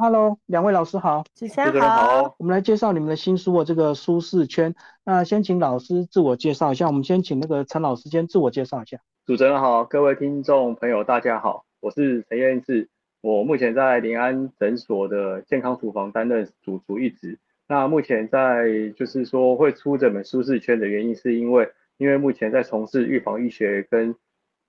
[0.00, 4.74] ，Hello，两位老师好，主持人好，我们来介绍你们的新书哦，这个舒适圈。
[5.04, 8.96] 那先请老师自我介绍一下，我们先请那个陈老师先自我介绍一下。
[9.26, 12.88] 主持人好，各位听众朋友大家好，我是陈彦志，
[13.20, 17.38] 我目前在临安诊所的健康厨房担任主厨一职。
[17.68, 24.16] 那目前在就是说会出这本舒适圈的原因，是因为因为目前在从事预防医学跟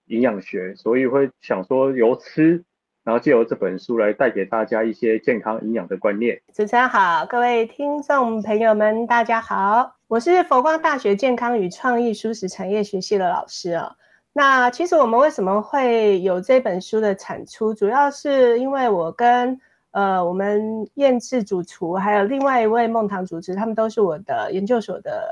[0.07, 2.66] 营养学，所以会想说由吃。
[3.04, 6.39] 然后借由这本书来带给大家一些健康营养的观念。
[6.54, 13.95] 主持人好，各位听众朋友们，大家好，我是佛光大学健康与创意舒适产业学系的老师啊。
[14.33, 19.59] 那其实我们为什么会有这本书的产出，主要是因为我跟
[19.89, 25.28] 呃我们燕志主厨，还有另外一位孟堂主持，他们都是我的研究所的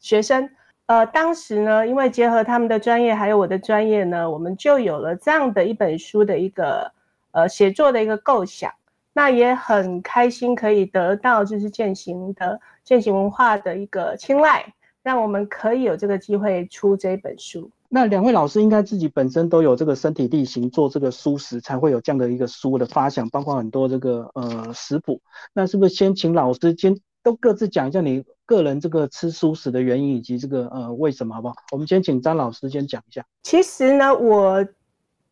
[0.00, 0.48] 学生。
[0.86, 6.92] 呃，当时呢，因为结合他们的专业，还有我的专业呢，我们就有了这样的一本书的一个
[7.32, 8.70] 呃写作的一个构想。
[9.16, 17.70] 那也很开心可以得到就是践行的践行文化的一个青睐，让我们可以有这个机会出这本书。
[17.88, 25.22] 那两位老师应该自己本身都有这个身体力行做这个书食，才会有这样的一个书的发想，包括很多这个呃食谱。
[25.52, 28.22] 那是不是先请老师先都各自讲一下你？
[28.46, 31.54] 个人这个吃素食的原因以及这个呃为什么好不好？
[31.72, 33.24] 我们先请张老师先讲一下。
[33.42, 34.62] 其实呢，我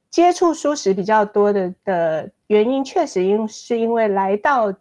[0.08, 4.72] 接触素食比较多的的原因，确实因是因为来到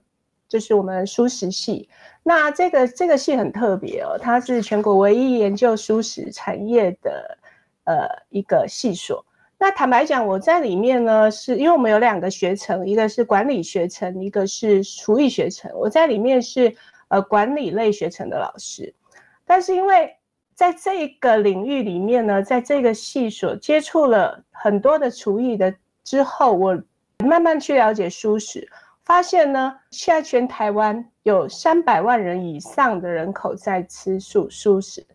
[0.48, 1.90] 就是我们素食系。
[2.24, 7.38] 那这个这个系很特别哦，它是全国唯一研究素食产业的
[7.84, 9.26] 呃一个系所。
[9.60, 15.70] 那坦白讲，我在里面呢，是因为我们有两个学程，一个是管理学程，一个是厨艺学程。
[15.76, 16.74] 我在里面是。
[17.12, 18.96] 呃，管理类学程的老师，
[19.44, 20.16] 但是因为
[20.56, 26.82] 在这个领域里面呢，在这个系所接触了很多的厨艺的之后，我
[27.26, 28.66] 慢慢去了解素食，
[29.04, 35.06] 发现呢，现在全台湾有三百万人以上的人口在吃素素食，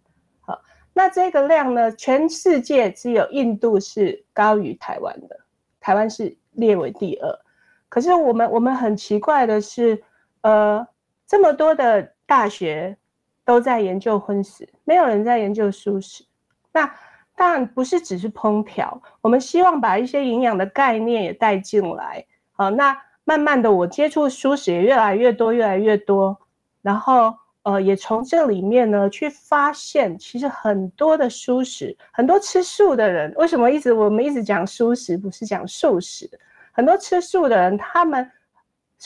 [0.42, 0.60] 好，
[0.92, 5.40] 那这个量呢，全世界只有印度是高于台湾的，
[5.80, 7.38] 台湾是列为第二，
[7.88, 10.02] 可是我们我们很奇怪的是，
[10.42, 10.86] 呃。
[11.26, 12.96] 这么多的大学
[13.44, 16.24] 都在研究荤食，没有人在研究素食。
[16.72, 16.92] 那
[17.34, 22.24] 当然不是只是烹调，我们希望把一些营养的概念也带进来。
[22.52, 26.36] 好，那慢慢的我接触素食也越来越多，越来越多。
[26.80, 36.30] 然后呃，也从这里面呢去发现，其实很多的素食，很多吃素的人，为什么一直我们一直讲素食，不是讲素食？
[36.72, 38.30] 很多吃素的人，他们。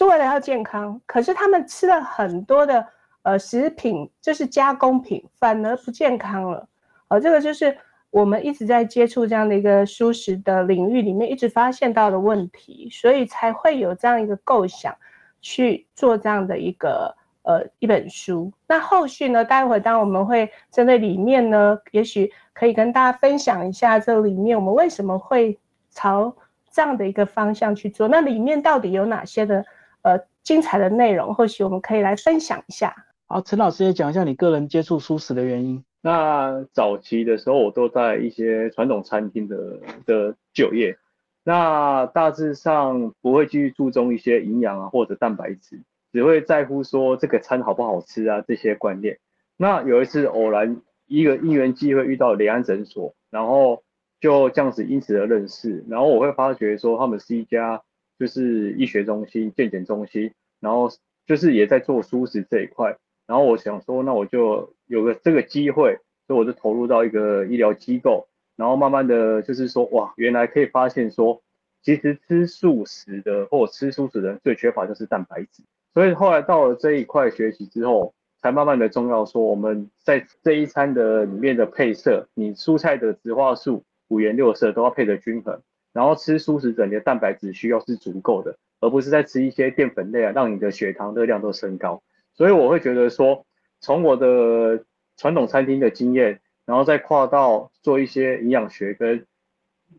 [0.00, 2.86] 是为了要健康，可是他们吃了很多的
[3.20, 6.66] 呃食品，就是加工品，反而不健康了。
[7.08, 7.76] 呃，这个就是
[8.08, 14.96] 我们一直在接触这样的一个舒食的领域里面，一直发现到的问题，所以才会有这样一个构想
[15.42, 18.50] 去做这样的一个呃一本书。
[18.66, 26.34] 那后续呢，待会当我们会针对里面呢，也许可以跟大家分享一下这里面我们为什么会朝
[26.70, 29.62] 这样的一个方向去做，那里面到底有哪些的？
[30.02, 32.94] 呃，精彩的内容，或许我们可以来分享一下。
[33.26, 35.84] 好，陈老师也讲一下你个人接触素食的原因。
[36.00, 40.96] 那早期的时候，我都在一些传统餐厅的的酒业，
[41.44, 45.80] 那大致上不会去注重一些营养啊或者蛋白质，
[46.12, 49.18] 只会在乎说这个餐好不好吃啊这些观念。
[49.58, 53.82] 那有一次偶然一个因缘机会遇到雷安诊所，然后
[54.18, 57.82] 就这样子因此而认识，然后我会发觉说他们是一家。
[58.20, 60.90] 就是医学中心、健检中心，然后
[61.26, 62.94] 就是也在做舒食这一块，
[63.26, 71.40] 然后我想说，那我就有个这个机会，所以我就投入到一个医疗机构，然后慢慢的就是说，哇，原来可以发现说，
[71.82, 75.62] 其实吃素食的或吃素食的人最缺乏就是蛋白质，
[75.94, 85.62] 所以后来到了这一块学习之后，才慢慢的重要说，我们在这一餐的里面的配色，你蔬菜的植化素五颜六色都要配得均衡。
[85.92, 92.02] 然后吃素食者，你的蛋白质需要是足够的，而不是在吃一些淀粉类啊，让你的血糖热量都升高。
[92.32, 93.44] 所以我会觉得说，
[93.80, 94.84] 从我的
[95.16, 99.26] 传统餐厅的经验，然后再跨到做一些营养学跟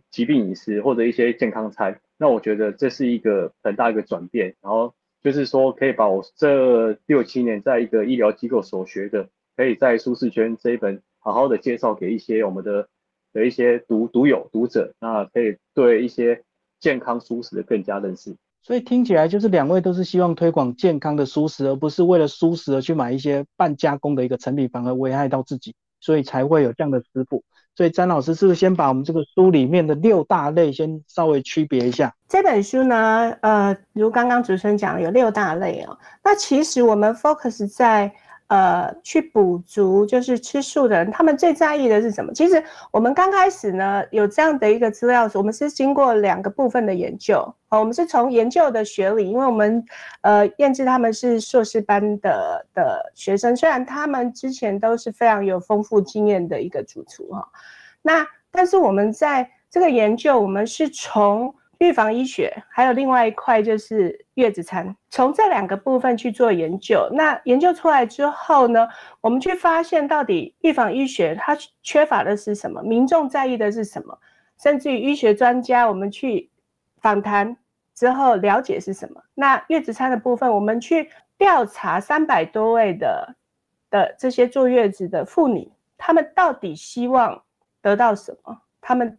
[0.09, 4.55] 疾病饮食或者一些健康餐，那我觉得这是一个很大一个转变。
[4.61, 9.27] 然后就是说，可以把我这六七年在一个医疗机构所学的，
[9.57, 12.87] 可以在舒适圈这一本好好的介绍给一些我们的。
[13.33, 16.43] 的一些读读友读者，那可以对一些
[16.79, 18.35] 健康舒适的更加认识。
[18.63, 27.43] 所以听起来就是两位都是希望推广健康的舒适，而不是为了舒适而去买一些半加工的一个成品，反而危害到自己，所以才会有这样的食谱。
[27.75, 32.13] 所以詹老师是不是先把我们这个书里面的六大类先稍微区别一下？
[32.27, 35.97] 这本书呢，呃，如刚刚主持人讲，有六大类哦。
[36.23, 38.13] 那其实我们 focus 在。
[38.51, 42.33] 呃，去补足就是吃素的人，他们最在意的是什么？
[42.33, 42.61] 其实
[42.91, 47.37] 我们刚开始呢，有这样的一个资料，我们是经过两个部分的研究。
[47.69, 49.81] 哦，我们是从研究的学理，因为我们
[50.19, 57.47] 呃验知他们是硕士班的的学生，虽然他们之前都是非常有丰富经验的一个主厨哈，
[58.01, 61.55] 那但是我们在这个研究，我们是从。
[61.81, 67.09] 预防医学还有另外一块就是月子餐，从这两个部分去做研究。
[67.11, 68.87] 那研究出来之后呢，
[69.19, 74.15] 我们去发现到底预防医学它缺乏的是什么，民众在意的是什么，
[74.61, 76.51] 甚至于医学专家我们去
[77.01, 77.57] 访谈
[77.95, 79.19] 之后了解是什么。
[79.33, 83.35] 那月子餐的部分，我们去调查三百多位的
[83.89, 85.67] 的这些坐月子的妇女，
[85.97, 87.41] 她们到底希望
[87.81, 89.17] 得到什么，她们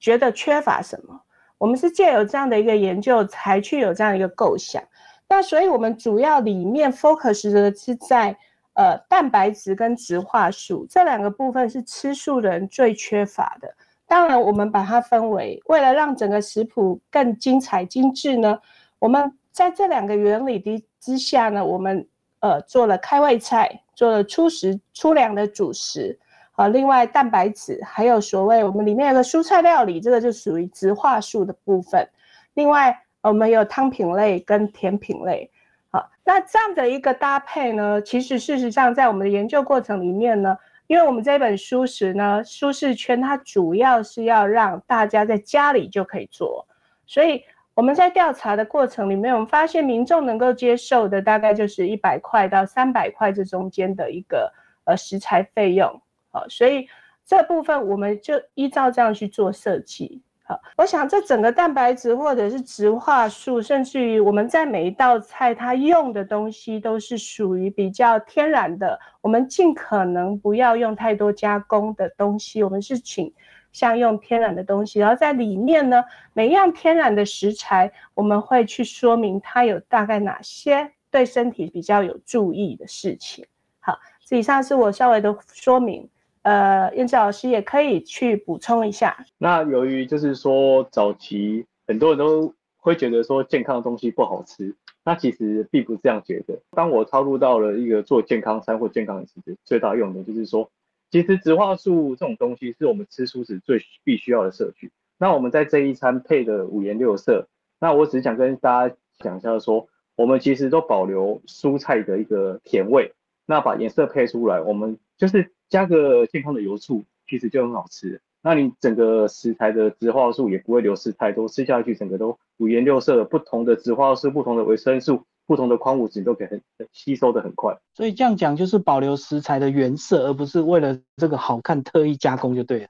[0.00, 1.20] 觉得缺乏什么。
[1.60, 4.82] 我们是借有这样的一个研究，才去有这样一个构想。
[5.28, 8.34] 那所以，我们主要里面 focus 的是在
[8.72, 13.72] 呃蛋白质跟植化素这两个部分是吃素人最缺乏的。
[14.06, 18.58] 当然，我们把它分为，为了让整个食谱更精彩精致呢，
[18.98, 22.08] 我们在这两个原理的之下呢，我们
[22.40, 26.18] 呃做了开胃菜，做了粗食粗粮的主食。
[26.60, 32.06] 啊，另外蛋白质还有所谓我们里面有个蔬菜料理，这个就属于植化素的部分。
[32.52, 35.50] 另外，我们有汤品类跟甜品类。
[35.90, 40.54] 好，那这样的一个搭配呢，其实事实上在我们的研究过程里面呢，
[40.86, 46.66] 因为我们这本书食呢，舒适圈它主要是要让大家在家里就可以做，
[47.06, 47.42] 所以
[47.72, 54.52] 我们在调查的过程里面，我们发现民众能够接受的大概就是一百块到三百块这中间的一个
[54.84, 55.98] 呃食材费用。
[56.30, 56.88] 好，所以
[57.26, 60.22] 这部分我们就依照这样去做设计。
[60.42, 68.98] 好，我想这整个蛋白质或者是植化素，甚至于我们在每一道菜它用的东西都是属于比较天然的。
[69.20, 73.32] 我们尽可能不要用太多加工的东西，我们是请
[73.70, 74.98] 像用天然的东西。
[74.98, 76.02] 然后在里面呢，
[76.32, 83.46] 每一样天然的食材，我们会去说明它有大概哪些对身体比较有注意的事情。
[83.78, 83.96] 好，
[84.30, 86.08] 以上是我稍微的说明。
[86.42, 89.26] 呃，燕子老师也可以去补充一下。
[89.36, 96.58] 那由于就是说，早期很多人都会觉得说健康的东西不好吃，那其实并不是这样觉得。
[96.70, 100.70] 当我超入到了一个做健康餐或健康饮食的最大用的，就是说，
[101.10, 104.90] 其实植化素这种东西是我们吃素食最必须要的摄取。
[105.18, 107.48] 那我们在这一餐配的五颜六色，
[107.78, 109.86] 那我只是想跟大家讲一下说，
[110.16, 113.12] 我们其实都保留蔬菜的一个甜味，
[113.44, 115.52] 那把颜色配出来，我们就是。
[115.70, 118.20] 加个健康的油醋，其实就很好吃。
[118.42, 127.78] 那你整个食材的植化素也不会流失太多，吃下去整个都五颜六色的，不同的植化素、不同的维生素、不同的矿物质都可以很吸收的很快。
[127.94, 132.88] 所以这样讲就是保留食材的原色，而不是为了这个好看特意加工就对了。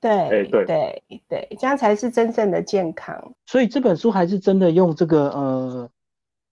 [0.00, 3.34] 对，对，对，对，这样才是真正的健康。
[3.46, 5.90] 所以这本书还是真的用这个呃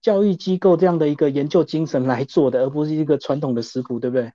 [0.01, 4.31] 教育机构这样的一个研究精神来做的，而不是一个传统的食谱，对不对？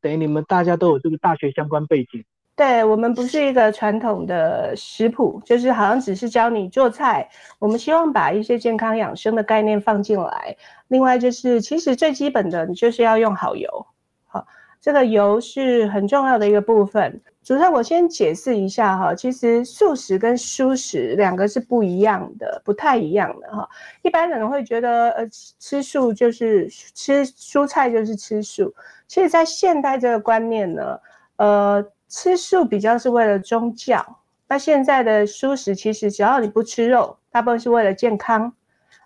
[0.00, 2.24] 等于你们大家都有这个大学相关背景，
[2.56, 7.28] 对我们不是一个传统的食谱，就是好像只是教你做菜。
[7.58, 10.56] 我们希望把一些健康养生的概念放进来。
[10.88, 13.86] 另外就是，其实最基本的，你就是要用好油。
[14.26, 14.46] 好，
[14.80, 17.22] 这个油是很重要的一个部分。
[17.42, 23.68] 主持人，我先解释一下哈，其实素食跟蔬食两个是不一样的，不太一样的哈。
[24.02, 25.26] 一般人会觉得，呃，
[25.58, 28.72] 吃素就是吃蔬菜就是吃素。
[29.08, 31.00] 其实，在现代这个观念呢，
[31.36, 34.04] 呃，吃素比较是为了宗教。
[34.46, 38.52] 那现在的素食，其实只要你不吃肉，大部分是为了健康。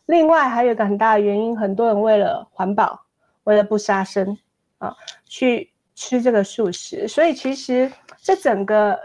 [0.07, 3.05] 另外，还有一个很大的原因，很多人为了环保，
[3.45, 4.37] 为了不杀生
[4.79, 7.07] 啊，去吃这个素食。
[7.09, 8.99] 所以，其实这整个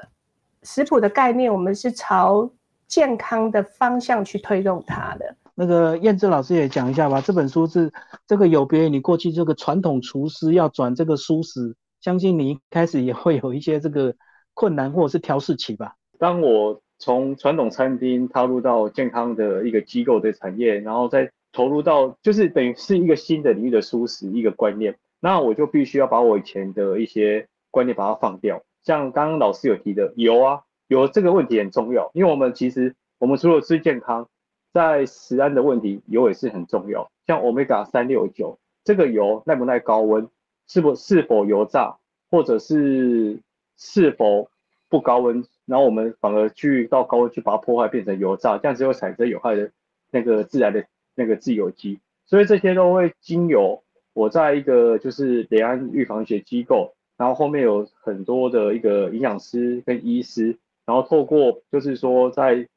[0.63, 2.51] 食谱的概念，我们是朝
[2.88, 5.36] 健康的方向去推动它的。
[5.55, 7.19] 那个燕志老师也讲一下吧。
[7.19, 7.91] 这本书是
[8.25, 14.15] 这个有别于你过去这个传统厨师要转这个素食，相信你一开始也会有一些这个
[14.53, 15.96] 困难或者是调试期吧。
[16.17, 28.61] 当我从传统餐厅踏入到健康的一个机构的产业，然后再投入到就是等于是一个新的领域的素食一个观念，那我就必须要把我以前的一些观念把它放掉。
[28.83, 34.27] 像刚刚老师有提的油啊，油这个问题很重要，因为我们其实我们除了吃健康。
[34.71, 37.09] 在食安的问题，油也是很重要。
[37.25, 40.29] 像欧米伽三六九这个油耐不耐高温，
[40.67, 41.97] 是否是否油炸，
[42.29, 43.39] 或者是
[43.75, 44.51] 是否
[44.88, 49.71] 不高温，然后我们反而去到高温去把它破坏变成油炸，这样子会产生有害的
[50.11, 50.85] 那个自然的
[51.15, 53.81] 那个自由基，所以这些都会经由
[54.13, 62.68] 我在一个就是联安预防学机构，然后后面有很多的一个营养师跟医师，然后透过就是说在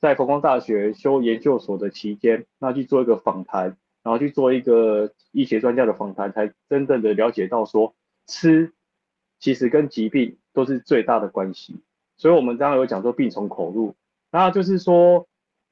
[0.00, 7.94] 在佛光大学修研究所的期间，那去做一个访谈，然后去做一个医学专家的访谈，才真正的了解到说
[8.26, 8.72] 吃
[9.38, 11.80] 其实跟疾病都是最大的关系。
[12.16, 13.94] 所以我们刚刚有讲说病从口入，
[14.30, 15.26] 那就是说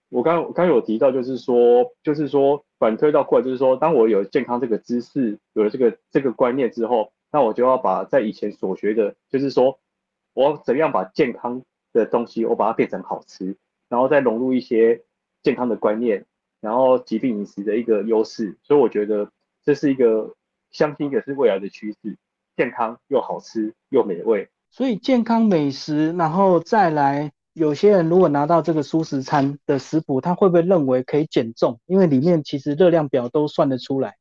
[0.08, 9.78] 我刚刚有提到，就是说就是说反推到过来，就是说当我有健康这个知识，有了这个这个观念之后，那我就要把在以前所学的，就是说
[10.34, 11.62] 我怎样把健康
[11.92, 13.56] 的东西，我把它变成好吃。
[13.90, 15.02] 然后再融入一些
[15.42, 16.26] 健康的观念，
[16.60, 19.30] 然后疾病饮食的一个优势，所以我觉得
[19.64, 20.34] 这是一个
[20.70, 22.18] 相信也是未来的趋势，
[22.54, 24.50] 健康又好吃又美味。
[24.70, 31.80] 所以健康美食，然后再来，有些人如果拿到这个素食餐的食谱，他会不会认为可以减重？
[31.86, 34.16] 因为里面其实热量表都算得出来，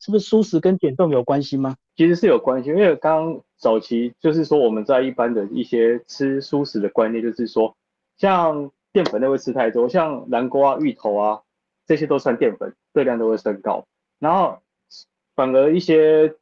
[0.00, 1.76] 是不是素食跟减重有关系吗？
[1.96, 7.74] 其实是有关系，因为刚刚早期就是说我们在一般的一些吃素食的观念，就是说。
[8.16, 11.40] 像淀粉类会吃太多，像南瓜、芋头啊，
[11.86, 13.84] 这些都算淀粉，热量都会升高。
[14.18, 14.58] 然后
[15.36, 16.34] 反而一些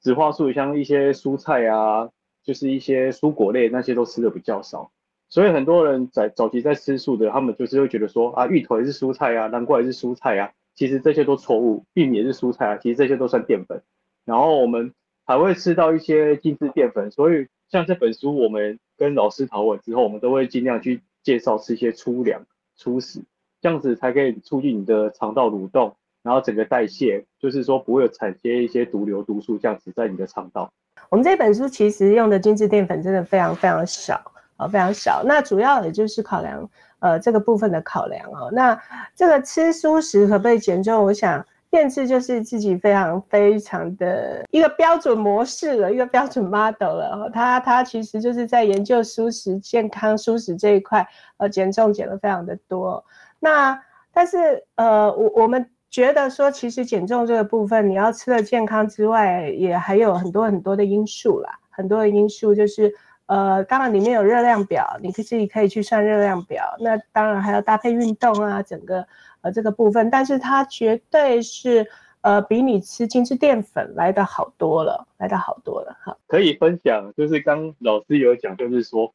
[0.00, 2.08] 植化素，像一些蔬菜啊，
[2.44, 4.92] 就是一些蔬果类那些都吃的比较少。
[5.28, 13.82] 所以很多人在早期在吃素的，他们就是会觉得说啊，芋头也是蔬菜啊，南瓜也是蔬菜啊，其实这些都错误，玉米也是蔬菜啊，其实这些都算淀粉。
[14.24, 14.92] 然后我们
[15.24, 21.00] 还会吃到一些精致淀粉，所以像这本书我们跟老师讨论之后，我们都会尽量去。
[21.24, 23.20] 介绍吃一些粗粮、粗食，
[23.60, 30.72] 这样子才可以促进你的肠道蠕动，然后整个代谢，就是说不会有产生一些毒瘤、毒素这样子在你的肠道。
[31.10, 35.22] 我们这本书其实用的精致淀粉真的非常非常少啊，非常少。
[35.24, 38.50] 那主要也就是考量呃这个部分的考量哦。
[38.52, 38.78] 那
[39.16, 41.02] 这个吃素食可不可以减重？
[41.02, 41.42] 我想。
[41.70, 47.30] 电视就是自己非常非常的一个标准模式了，一个标准 model 了。
[47.30, 53.04] 他他其实就是在研究舒食、健康舒食这一块，呃，减重减的非常的多。
[53.38, 53.78] 那
[54.14, 61.50] 但是呃，我我们觉得说，其实减重这个部分，你要吃的健康之外，也还有很多很多的因素啦。
[61.68, 62.90] 很多的因素就是
[63.28, 66.76] 呃，当然里面有热量表，你可自己可以去算热量表。
[66.80, 69.06] 那当然还要搭配运动啊，整个。
[69.40, 71.88] 呃，这个部分，但是它绝对是
[72.22, 76.18] 呃，比你吃精致淀粉来的好多了，来的好多了哈。
[76.26, 79.14] 可以分享，就是刚老师有讲，就是说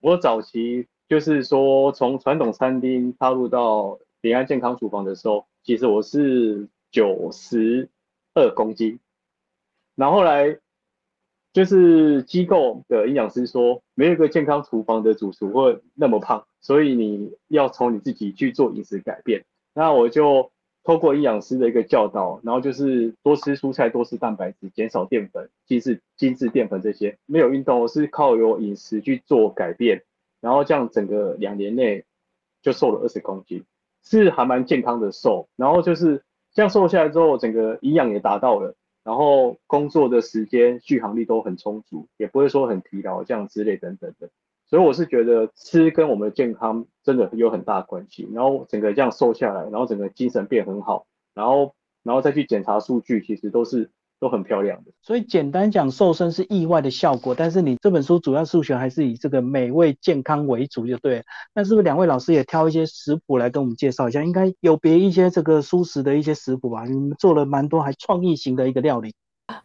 [0.00, 7.88] 我早期就是说从传统餐厅踏入到平安健康厨房的时候，其实我是九十
[8.34, 9.00] 二公斤，
[9.96, 10.56] 然后来
[11.54, 19.44] 就是机构的营养师说，没有一个健康厨房的主厨会那么胖，所以你要从你自己去做饮食改变。
[19.72, 20.50] 那我就
[20.82, 27.16] 透过营养师的一个教导，然后就是多吃蔬菜，多吃蛋白质，减少淀粉、精致精致淀粉这些。
[27.24, 30.02] 没有运动，我是靠有饮食去做改变，
[30.40, 32.04] 然后这样整个两年内
[32.62, 33.62] 就瘦了二十公斤，
[34.02, 35.46] 是还蛮健康的瘦。
[35.54, 36.20] 然后就是
[36.52, 44.30] 这样瘦下来之后，整个营养也达到了，然后工作的时间续航力都很充足，也不会说很疲劳这样之类等等的。
[44.66, 53.90] 所以我是觉得吃跟我们的健康真的有很大关系，然后整个这样瘦下来，然后整个精神变很好，然后然后再去检查数据，其实都是
[54.24, 54.90] 都很漂亮的。
[55.02, 61.22] 所以简单讲，瘦身是意外的效果，但是你这本书主要数学还是以这个美味健康为主，就对。
[61.54, 64.22] 那是不是两位老师也挑一些食谱来跟我们介绍一下？
[64.24, 66.84] 应该有别一些这个素食的一些食谱吧？
[66.86, 69.14] 你们做了蛮多还创意型的一个料理。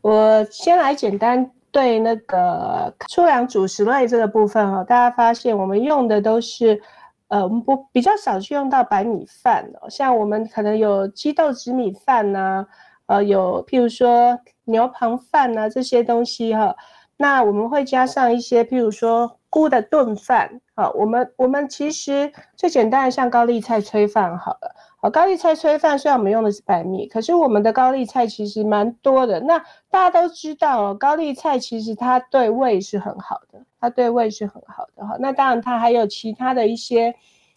[0.02, 1.50] 我先来简单。
[1.72, 6.82] 对那个粗粮主食类这个部分哈，大家发现我们用的都是，
[7.28, 12.66] 呃，我们不比较少去用到白米饭哦，像我们可能有鸡豆紫米饭呐，
[13.10, 16.76] 呃，有譬如说牛旁饭呐这些东西哈，
[17.18, 24.76] 那我们会加上一些譬如说菇的炖饭，啊，我们我们其实最简单的像高丽菜炊饭好了。
[25.02, 29.40] 好，高丽菜炊饭虽然我们用的是白米，可是我们的高丽菜其实蛮多的。
[29.40, 29.58] 那
[29.90, 35.18] 大家都知道哦，高丽菜其实它对胃是很好的，它对胃是很好的哈。
[35.20, 37.16] 那当然它还有其他的一些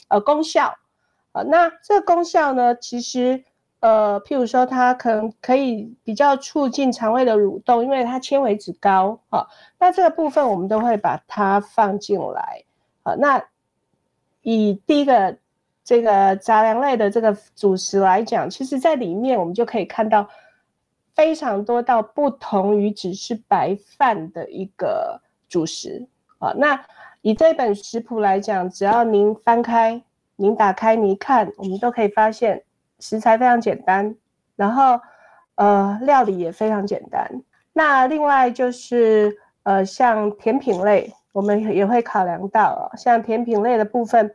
[0.09, 0.75] 呃功效
[1.33, 1.43] 啊。
[1.43, 3.45] 那这个功效呢，其实
[3.83, 9.47] 呃，譬如说它可能可以比较促进肠胃的蠕动，因为它纤维质高啊。
[9.79, 12.65] 那这个部分我们都会把它放进来
[13.03, 13.15] 啊。
[13.15, 13.45] 那
[14.41, 15.37] 以第一个。
[15.85, 20.29] 这个杂粮类的这个主食来讲，其实在里面我们就可以看到
[21.13, 26.07] 非常多道不同于只是白饭的一个主食
[26.39, 26.53] 啊。
[26.57, 26.81] 那
[27.23, 30.01] 以这本食谱来讲，只要您翻开、
[30.37, 32.63] 您打开、您看，我们都可以发现
[33.03, 34.15] 食材非常简单，
[34.57, 34.99] 然后
[35.57, 37.29] 呃料理也非常简单。
[37.75, 44.35] 那另外就是呃像甜品类，我们也会考量到，像甜品类的部分，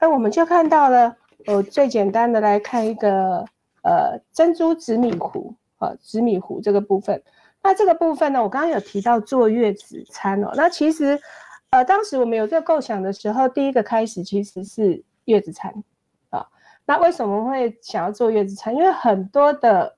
[0.00, 3.44] 那我们就看到了，哦最简单的来看一个
[3.82, 7.22] 呃珍珠紫米糊啊紫米糊这个部分。
[7.62, 11.20] 那这个部分呢，我刚刚有提到坐月子餐哦，那其实。
[11.72, 15.72] 呃，当时我们有这个构想的时候，第一个开始其实是月子餐。
[16.84, 18.74] 那为什么会想要做月子餐？
[18.74, 19.96] 因为很多的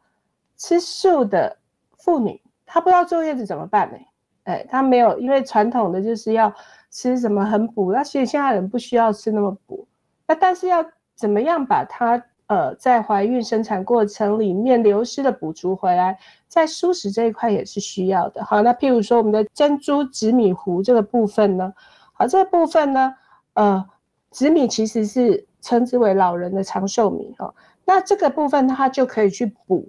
[0.56, 1.56] 吃素的
[1.98, 3.98] 妇女，她不知道坐月子怎么办呢？
[4.44, 6.52] 哎，她没有，因为传统的就是要
[6.90, 9.86] 吃什么很补，那其实现在人不需要吃那么补。
[10.26, 12.22] 那但是要怎么样把它？
[12.46, 18.44] 呃，在怀孕生产过程里面流失的补足回来，在素食这一块也是需要的。
[18.44, 21.72] 好，那譬如说我们的珍珠紫米糊这个部分呢，
[22.12, 23.14] 好，这个部分呢，
[23.54, 23.82] 呃，
[24.30, 27.52] 紫米其实是称之为老人的长寿米哈。
[27.84, 29.88] 那这个部分它就可以去补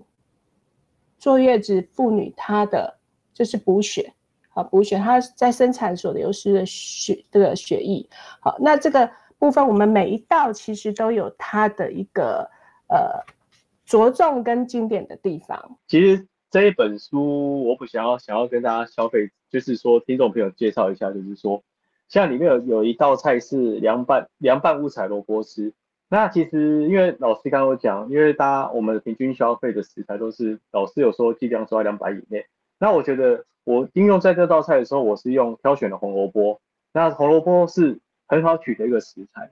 [1.19, 2.97] 坐月子妇女她的
[3.33, 4.13] 就是补血，
[4.49, 8.09] 好补血，她在生产所流失的血这个血液。
[8.39, 9.07] 好，那这个。
[9.37, 12.49] 部分我们每一道其实都有它的一个
[12.87, 13.21] 呃
[13.85, 15.77] 着重跟经典的地方。
[15.87, 21.61] 其实这一本书我不想要想要跟大家消费，就是说听众朋友介绍一下，就是说
[22.07, 25.73] 像里面有有一道菜是凉拌凉拌乌彩萝卜丝。
[26.09, 32.45] 那其实因为老师刚刚有讲，因为大家我们平均消费的食材都是老师有说尽量说在两百以内。
[32.79, 36.59] 那我觉得我应用在这道菜的时候，我是用挑选的红萝卜。
[36.93, 37.99] 那红萝卜是。
[38.27, 39.51] 很好取的一个食材，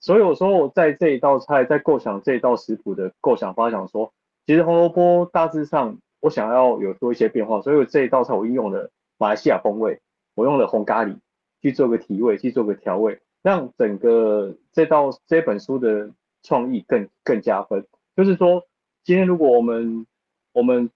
[0.00, 4.14] 所以我说我在这一道菜在构想这一道食谱的构想发想说，
[4.46, 10.00] 其实红萝卜大致上我想要有做一些变化，所以这一道菜我应用了马来西亚风味，
[10.34, 11.18] 我用了红咖喱
[11.64, 16.10] 去做个提味，去做个调味，让整个这道这本书的
[16.42, 17.86] 创意更更加分。
[18.14, 18.62] 就是说，
[19.02, 20.06] 今天如果我们
[20.52, 20.90] 我们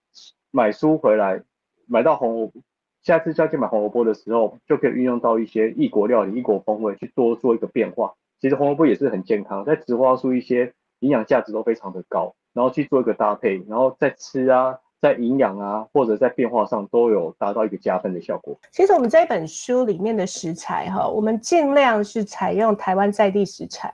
[0.51, 1.43] 买书回来
[1.87, 2.61] 买到红萝卜。
[3.01, 8.13] 下次再去买红萝卜的时候，就可以运用到一些异国料理、异国风味去多做一个变化。
[8.39, 18.59] 其实红萝卜也是很健康，在植化素一些营养价值都非常的高，然后去做一个搭配，然后在吃啊，在营养啊或者在变化上都有达到一个加分的效果。
[18.71, 23.93] 其实我们这本书里面的食材哈，我们尽量是采用台湾在地食材，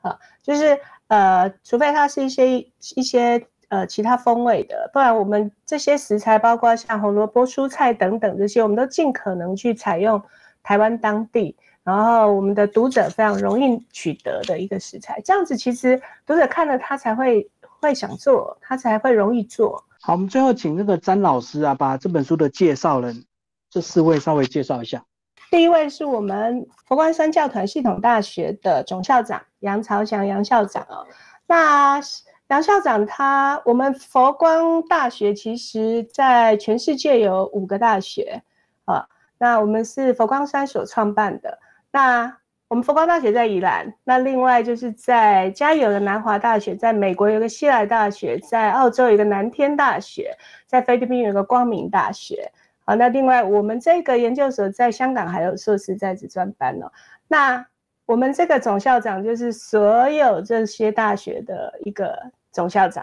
[0.00, 2.58] 啊，就是呃，除非它是一些
[2.96, 3.46] 一些。
[3.72, 10.22] 呃，其他风味的，不然我们这些食材，包括像红萝卜、蔬菜等等这些，我们都尽可能去采用
[10.62, 15.22] 台湾当地，然后我们的读者非常容易取得的一个食材。
[15.24, 17.48] 这样子其实读者看了他才会
[17.80, 19.82] 会想做，他才会容易做。
[20.02, 23.24] 好，我们最后请那个詹老师啊，把这本书的介绍人
[23.70, 25.02] 这四位稍微介绍一下。
[25.50, 31.06] 第一位是我们佛光山教团系统大学的总校长杨朝祥杨校长哦，
[31.46, 32.00] 那。
[32.48, 38.42] 杨校长，他我们佛光大学其实在全世界有五个大学
[38.84, 39.06] 啊，
[39.38, 41.58] 那我们是佛光山所创办的。
[41.90, 42.36] 那
[42.72, 50.34] 我们佛光大学在宜兰，那另外就是在加有的南华大学，在美国有个西来大学，在澳洲有个南天大学，
[50.66, 52.50] 在菲律宾有个光明大学。
[52.86, 56.90] 好，那另外我们这个研究所在香港还有硕士在职专班哦。
[57.28, 57.62] 那
[58.06, 62.18] 我们这个总校长就是所有这些大学的一个。
[62.52, 63.02] 总校长，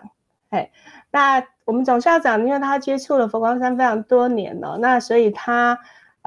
[0.49, 0.69] 哎，
[1.09, 5.75] 那我们总校长，因为他接触了佛光山非常多年了，那所以他，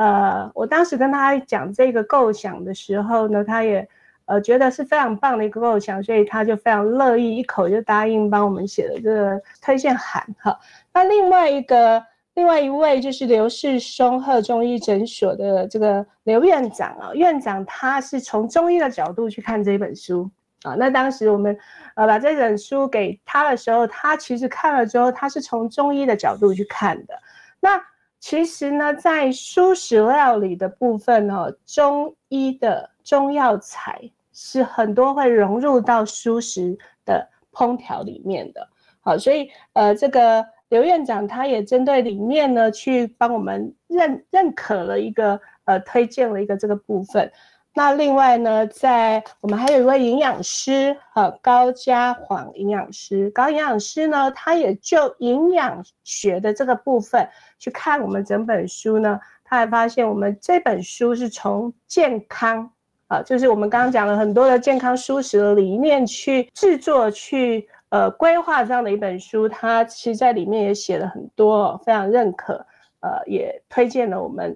[0.03, 3.89] 呃，我当时跟他讲这个构想的时候呢，他也，
[4.25, 10.59] 呃，觉得是非常棒的一个构想，所以他就非常乐意，一口就答应帮我们写了这个推荐函哈。
[10.93, 20.29] 那另外一个，另外一位就是刘世松贺中医诊所的这个刘院长啊，院长他是从中医的角度去看这本书。
[20.65, 21.57] 啊，那当时我们，
[21.97, 27.15] 呃，把这本书给他的时候，他其实看了之后，他是从中医的角度去看的。
[27.61, 27.81] 那
[28.23, 34.01] 其实呢，在素食料理的部分哦，中医的中药材
[34.33, 38.69] 是很多会融入到素食的烹调里面的。
[39.01, 47.29] 好，所以呃，这个刘院长他也针对里面呢，去帮我们认认可了一个呃，推荐了一个这个部分。
[47.75, 53.31] 那另外呢，在我们还有一位营养师，哈，高家煌营养师。
[53.31, 57.27] 高营养师呢，他也就营养学的这个部分
[57.59, 62.71] 去看我们整本书呢，他还发现我们这本书是从健康
[63.07, 69.49] 啊，就是我们刚刚讲了很多的健康舒适的理念去制作、去呃规划这样的一本书。
[69.49, 72.55] 他其实在里面也写了很多，非常认可，
[73.01, 74.55] 呃，也推荐了我们。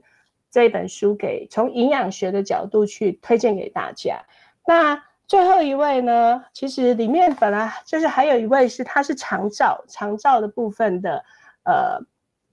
[0.57, 4.19] 这本书给从营养学的角度去推荐给大家。
[4.67, 11.23] 那最后一位呢，其实里面本来就是还有一位是他是长照长照的部分的
[11.67, 12.01] 呃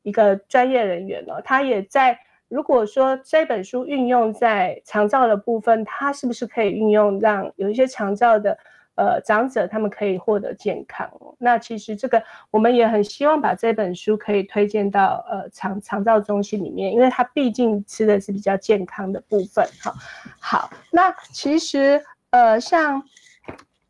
[0.01, 2.19] 一个专业人员哦，他也在。
[2.49, 8.55] 如果说这本书运用在长照的部分，他是不是可以运用让有一些长照的
[8.95, 11.09] 呃长者他们可以获得健康？
[11.39, 19.65] 那其实这个我们也很希望把这本书可以推荐到呃长长照中心里面，因为它毕竟吃的是比较健康的部分。
[19.81, 19.93] 哈，
[20.39, 23.03] 好，那其实呃像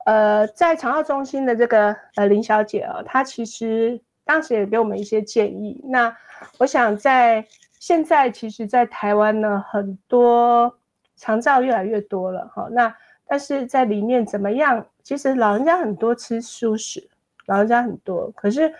[0.06, 5.82] 呃在肠道中心的这个呃林小姐啊，她其实当时也给我们一些建议。
[5.86, 6.16] 那
[6.58, 7.46] 我想在
[7.80, 10.74] 现在其实，在台湾呢，很多
[11.18, 12.68] 肠道越来越多了哈。
[12.72, 12.96] 那
[13.28, 14.86] 但是在里面怎么样？
[15.02, 17.08] 其实老人家很多吃素食，
[17.46, 18.74] 老人家很多，可是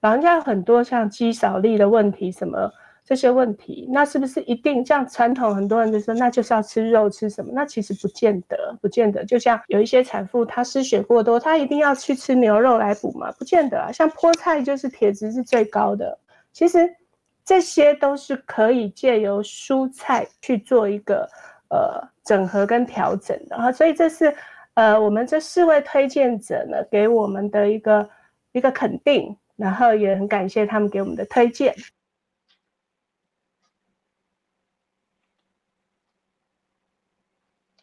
[0.00, 2.70] 老人家很多像肌少力的问题，什么
[3.04, 7.50] 这些问题，那是不是一定像传统很多人就说，那就是要吃肉吃什么？
[7.54, 9.24] 那其实不见得，不见得。
[9.24, 13.32] 就像有一些产妇她失血过多，她一定要去吃牛肉来补嘛？
[13.32, 13.92] 不见得啊。
[13.92, 16.18] 像菠菜就是铁质是最高的，
[16.52, 16.94] 其实。
[17.44, 21.26] 这些都是可以借由蔬菜去做一个
[21.68, 24.34] 呃整合跟调整的哈，所以这是
[24.74, 28.08] 呃我们这四位推荐者呢给我们的一个
[28.52, 31.74] 一个肯定，然后也很感谢他们给我们的推荐。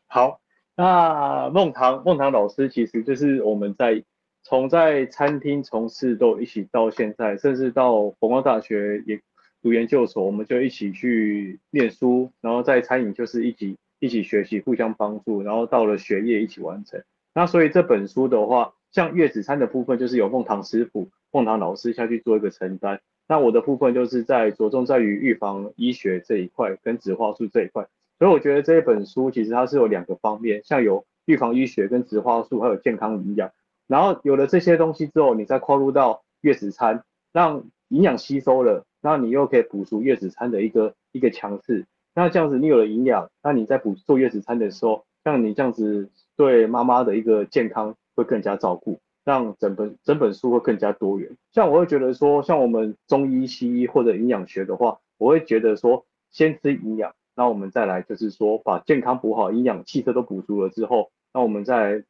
[0.08, 0.40] 好，
[0.76, 4.04] 那孟唐孟唐老师其实就是我们在
[4.44, 9.22] 从在餐厅从事都一起到现在，甚至到佛光大学也。
[9.66, 17.02] 读研究所，我们就一起去念书，然后在餐饮就是一起一起学习，互相帮助，然后到了学业一起完成。
[17.34, 23.02] 那所以这本书的话，像月子餐的部分，就是由凤堂师傅、凤堂老师下去做一个承担。
[23.28, 27.88] 那我的部分就是在着重在于预防医学这一块跟植化素这一块。
[28.20, 33.50] 所以我觉得这一本书其实它是有两个方面，像有预防医学跟植化素，还有健康营养。
[33.88, 38.86] 然后有了这些东西之后，你再跨入到月子餐，让营养吸收了。
[39.06, 51.38] 那你又可以补足月子餐的一个一个强势，那这样子你有了营养，那你在补做月子餐的时候，像你这样子对妈妈的一个健康会更加照顾，让整本整本书会更加多元。
[51.52, 62.04] 像我会觉得说，像我们中医、西医或者营养学的话，我会觉得说，先吃营养，那我们再来就是说把健康补好，营养、气色都补足了之后，那我们再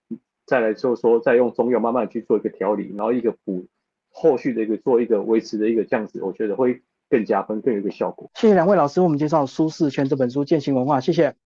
[0.45, 3.65] 再来就说再用中药慢慢去做一个调理，然后一个补。
[4.17, 8.31] 后续的一个做一个维持的一个这样子，我觉得会更加分，更有一个效果。
[8.33, 11.35] 谢谢两位老师为，我们介绍《舒适圈》这本书践行文化，谢谢。